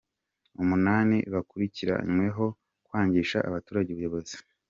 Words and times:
Umunani 0.61 1.17
bakurikiranweho 1.33 2.45
kwangisha 2.85 3.37
abaturage 3.49 3.89
ubuyobozi 3.91 4.35